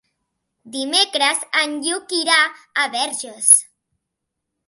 Dimecres 0.75 1.43
en 1.63 1.75
Lluc 1.87 2.15
irà 2.21 2.39
a 2.85 2.87
Verges. 2.97 3.51